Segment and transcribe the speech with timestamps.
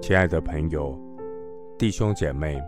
[0.00, 0.98] 亲爱的朋友、
[1.78, 2.58] 弟兄姐妹，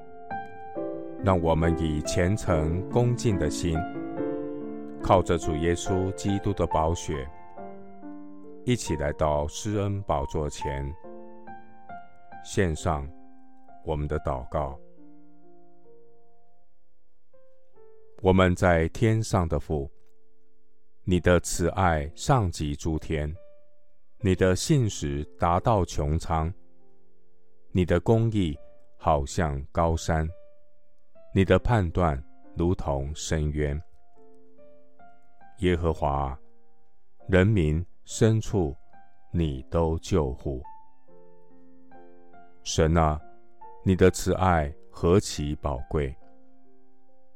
[1.24, 3.78] 让我们以虔诚恭敬的心，
[5.02, 7.26] 靠着主耶稣基督的宝血，
[8.66, 10.94] 一起来到施恩宝座前，
[12.44, 13.08] 献上
[13.82, 14.78] 我们的祷告。
[18.20, 19.90] 我们在天上的父，
[21.04, 23.34] 你的慈爱上及诸天，
[24.20, 26.52] 你的信实达到穹苍，
[27.76, 28.58] 你的公义
[28.96, 30.26] 好像高山，
[31.34, 32.18] 你的判断
[32.56, 33.78] 如同深渊。
[35.58, 36.34] 耶和华，
[37.28, 38.74] 人民深处，
[39.30, 40.62] 你都救护。
[42.62, 43.20] 神啊，
[43.84, 46.16] 你的慈爱何其宝贵！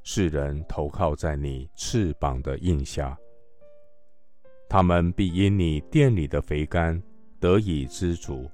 [0.02, 3.14] 世人投靠在你翅膀的荫下，
[4.70, 6.98] 他们必因你殿里的肥甘
[7.38, 8.50] 得以知足。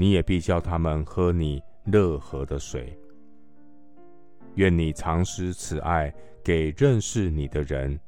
[0.00, 2.98] 你也必叫他们喝你乐河的水。
[4.54, 6.10] 愿你常施慈爱
[6.42, 8.00] 给认识你的人，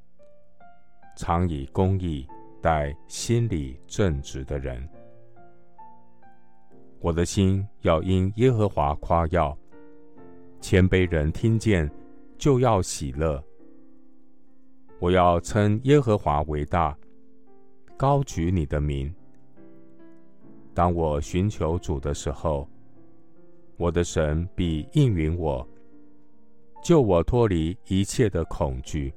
[1.19, 2.27] 常以公义
[2.63, 4.89] 待心里正直的人。
[6.99, 9.55] 我的心要因耶和华夸耀，
[10.63, 11.91] 谦卑人听见。
[12.39, 13.45] 就要喜乐。
[14.99, 16.97] 我要称耶和华为大，
[17.99, 19.15] 高举你的名。
[20.75, 22.69] 当我寻求主的时候，
[23.77, 25.67] 我的神必应允我，
[26.83, 29.13] 救我脱离一切的恐惧。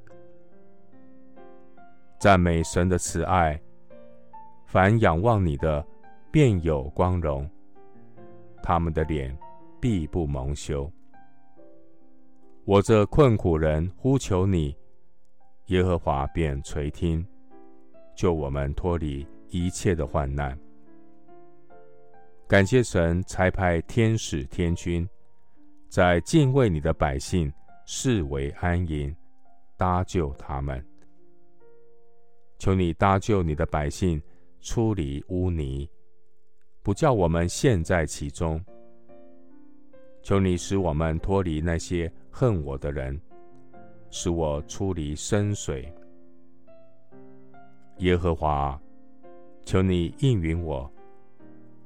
[2.20, 3.60] 赞美神的慈爱，
[4.66, 5.86] 凡仰望你的，
[6.32, 7.50] 便有光荣，
[8.62, 9.38] 他们的脸
[9.80, 10.92] 必不蒙羞。
[12.66, 14.76] 我这困苦人呼求你，
[15.68, 17.26] 耶和华便垂听，
[18.16, 20.58] 救我们脱离一切的患难。
[22.48, 25.08] 感谢神差派天使天军，
[25.90, 27.52] 在敬畏你的百姓
[27.88, 29.14] 视为安营，
[29.76, 30.86] 搭救他们。
[32.60, 34.22] 求你搭救你的百姓
[34.62, 35.90] 出离污泥，
[36.84, 38.64] 不叫我们陷在其中。
[40.22, 43.20] 求你使我们脱离那些恨我的人，
[44.12, 45.92] 使我出离深水。
[47.98, 48.80] 耶和华，
[49.66, 50.90] 求你应允我，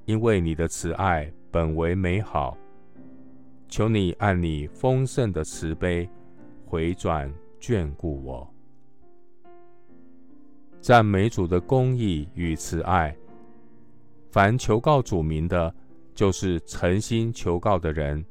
[0.10, 2.58] 因为你的慈爱本为美好。
[3.68, 6.10] 求你按你丰盛的慈悲
[6.66, 7.32] 回转
[7.62, 8.52] 眷顾我。
[10.82, 13.16] 赞美主的公义与慈爱，
[14.32, 15.72] 凡求告主名的。
[16.16, 18.26] 就是诚心求告的人，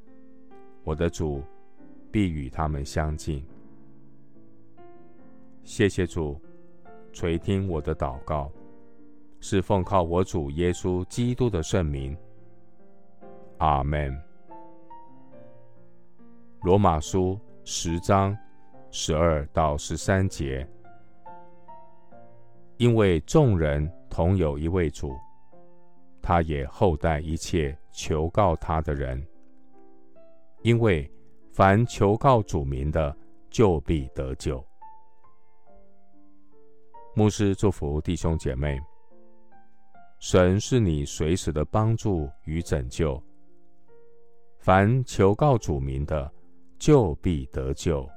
[0.84, 1.42] 我的主
[2.10, 3.42] 必与他们相近。
[5.64, 6.38] 谢谢主
[7.10, 8.52] 垂听我的祷告，
[9.40, 12.16] 是奉靠我主耶稣基督的圣名。
[13.58, 14.16] 阿门。
[16.62, 18.36] 罗马书十章
[18.90, 20.68] 十二到十三节，
[22.76, 25.16] 因为众人同有一位主。
[26.20, 29.24] 他也厚待一切求告他的人，
[30.62, 31.10] 因为
[31.52, 33.16] 凡求告主名的，
[33.48, 34.62] 就必得救。
[37.14, 38.78] 牧师祝福弟兄姐妹，
[40.18, 43.22] 神是你随时的帮助与拯救。
[44.58, 46.30] 凡求告主名的，
[46.78, 48.08] 就必得救。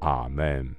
[0.00, 0.74] 阿门。